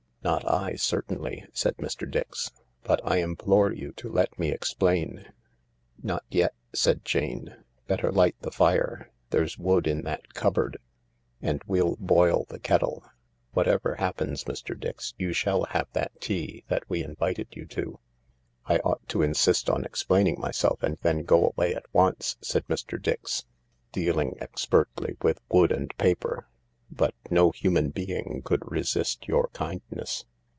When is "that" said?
10.03-10.35, 16.67-16.87